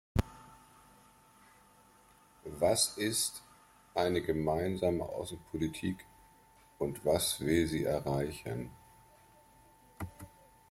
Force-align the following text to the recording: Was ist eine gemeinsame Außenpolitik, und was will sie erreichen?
Was 2.59 2.97
ist 2.97 3.43
eine 3.93 4.23
gemeinsame 4.23 5.03
Außenpolitik, 5.05 6.03
und 6.79 7.05
was 7.05 7.39
will 7.39 7.67
sie 7.67 7.83
erreichen? 7.83 8.71